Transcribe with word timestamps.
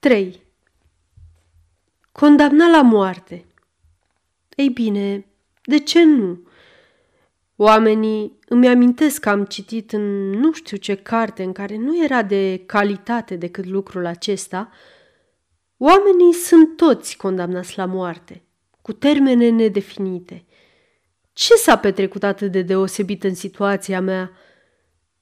3. 0.00 0.42
Condamna 2.12 2.68
la 2.68 2.82
moarte. 2.82 3.44
Ei 4.56 4.68
bine, 4.68 5.26
de 5.62 5.78
ce 5.78 6.04
nu? 6.04 6.46
Oamenii 7.56 8.38
îmi 8.48 8.68
amintesc 8.68 9.20
că 9.20 9.28
am 9.28 9.44
citit 9.44 9.92
în 9.92 10.30
nu 10.30 10.52
știu 10.52 10.76
ce 10.76 10.94
carte 10.94 11.42
în 11.42 11.52
care 11.52 11.76
nu 11.76 12.04
era 12.04 12.22
de 12.22 12.62
calitate 12.66 13.36
decât 13.36 13.64
lucrul 13.64 14.06
acesta. 14.06 14.70
Oamenii 15.76 16.32
sunt 16.32 16.76
toți 16.76 17.16
condamnați 17.16 17.78
la 17.78 17.84
moarte, 17.84 18.42
cu 18.82 18.92
termene 18.92 19.48
nedefinite. 19.48 20.44
Ce 21.32 21.54
s-a 21.54 21.78
petrecut 21.78 22.22
atât 22.22 22.52
de 22.52 22.62
deosebit 22.62 23.24
în 23.24 23.34
situația 23.34 24.00
mea? 24.00 24.30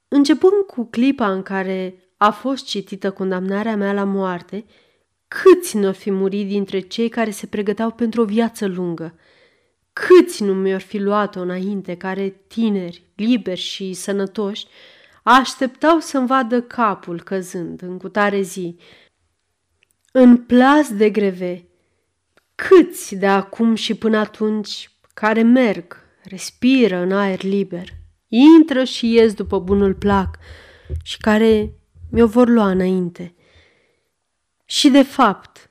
Începând 0.09 0.65
cu 0.67 0.85
clipa 0.85 1.33
în 1.33 1.43
care 1.43 2.08
a 2.19 2.31
fost 2.31 2.67
citită 2.67 3.11
condamnarea 3.11 3.77
mea 3.77 3.93
la 3.93 4.05
moarte, 4.05 4.65
câți 5.29 5.77
nu 5.77 5.87
ar 5.87 5.95
fi 5.95 6.11
murit 6.11 6.49
dintre 6.49 6.81
cei 6.81 7.09
care 7.09 7.31
se 7.31 7.47
pregăteau 7.47 7.91
pentru 7.91 8.21
o 8.21 8.25
viață 8.25 8.67
lungă? 8.67 9.19
Câți 9.93 10.43
nu 10.43 10.55
mi-ar 10.55 10.81
fi 10.81 10.99
luat-o 10.99 11.41
înainte, 11.41 11.97
care 11.97 12.29
tineri, 12.47 13.03
liberi 13.15 13.61
și 13.61 13.93
sănătoși, 13.93 14.67
așteptau 15.23 15.99
să-mi 16.01 16.27
vadă 16.27 16.63
capul 16.63 17.23
căzând 17.23 17.83
în 17.83 17.99
cutare 17.99 18.41
zi, 18.41 18.77
în 20.13 20.37
plas 20.37 20.93
de 20.93 21.11
greve. 21.11 21.69
Câți 22.55 23.15
de 23.15 23.27
acum 23.27 23.75
și 23.75 23.95
până 23.95 24.19
atunci 24.19 24.91
care 25.15 25.43
merg, 25.43 25.97
respiră 26.23 26.97
în 26.97 27.13
aer 27.13 27.43
liber, 27.43 27.89
intră 28.29 28.85
și 28.85 29.13
ies 29.13 29.35
după 29.35 29.59
bunul 29.59 29.95
plac 29.95 30.39
și 31.03 31.19
care 31.19 31.73
mi-o 32.11 32.27
vor 32.27 32.49
lua 32.49 32.71
înainte. 32.71 33.35
Și 34.65 34.89
de 34.89 35.03
fapt, 35.03 35.71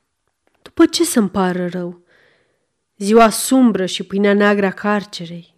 după 0.61 0.85
ce 0.85 1.03
să-mi 1.03 1.29
pară 1.29 1.67
rău? 1.67 2.01
Ziua 2.97 3.29
sumbră 3.29 3.85
și 3.85 4.03
pâinea 4.03 4.33
neagră 4.33 4.65
a 4.65 4.71
carcerei, 4.71 5.55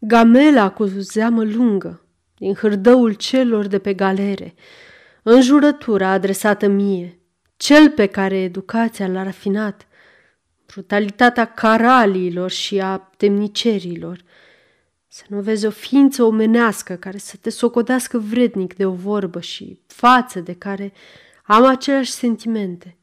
gamela 0.00 0.70
cu 0.70 0.84
zeamă 0.84 1.44
lungă, 1.44 2.04
din 2.36 2.54
hârdăul 2.54 3.12
celor 3.12 3.66
de 3.66 3.78
pe 3.78 3.94
galere, 3.94 4.54
înjurătura 5.22 6.08
adresată 6.08 6.66
mie, 6.66 7.18
cel 7.56 7.90
pe 7.90 8.06
care 8.06 8.36
educația 8.36 9.06
l-a 9.06 9.22
rafinat, 9.22 9.86
brutalitatea 10.66 11.44
caraliilor 11.44 12.50
și 12.50 12.80
a 12.80 12.96
temnicerilor, 13.16 14.22
să 15.12 15.24
nu 15.28 15.40
vezi 15.40 15.66
o 15.66 15.70
ființă 15.70 16.22
omenească 16.22 16.94
care 16.94 17.18
să 17.18 17.36
te 17.40 17.50
socotească 17.50 18.18
vrednic 18.18 18.76
de 18.76 18.86
o 18.86 18.92
vorbă 18.92 19.40
și 19.40 19.80
față 19.86 20.40
de 20.40 20.54
care 20.54 20.92
am 21.44 21.64
aceleași 21.64 22.10
sentimente. 22.10 22.96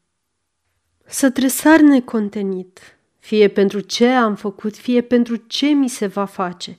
Să 1.04 1.30
tresar 1.30 1.80
necontenit, 1.80 2.96
fie 3.18 3.48
pentru 3.48 3.80
ce 3.80 4.08
am 4.08 4.34
făcut, 4.34 4.76
fie 4.76 5.00
pentru 5.00 5.36
ce 5.36 5.66
mi 5.66 5.88
se 5.88 6.06
va 6.06 6.24
face. 6.24 6.78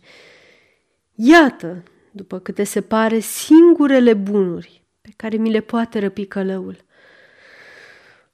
Iată, 1.15 1.83
după 2.11 2.39
câte 2.39 2.63
se 2.63 2.81
pare, 2.81 3.19
singurele 3.19 4.13
bunuri 4.13 4.83
pe 5.01 5.09
care 5.15 5.37
mi 5.37 5.51
le 5.51 5.59
poate 5.59 5.99
răpi 5.99 6.25
călăul. 6.25 6.77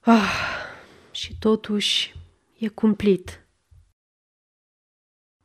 Ah, 0.00 0.32
și 1.10 1.36
totuși 1.38 2.14
e 2.58 2.68
cumplit. 2.68 3.45